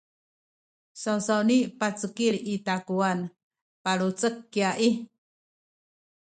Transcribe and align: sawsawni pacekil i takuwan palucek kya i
sawsawni 1.01 1.57
pacekil 1.79 2.35
i 2.53 2.55
takuwan 2.65 3.19
palucek 3.83 4.35
kya 4.53 4.69
i 4.87 4.89